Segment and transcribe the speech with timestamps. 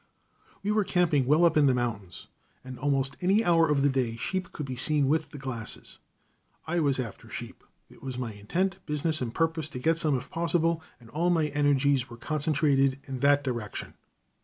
[0.63, 2.25] We were camping well up in the mountains,
[2.63, 5.99] and almost any hour of the day sheep could be seen with the glasses.
[6.65, 10.31] I was after sheep; it was my intent, business, and purpose to get some if
[10.31, 13.93] possible, and all my energies were concentrated in that direction.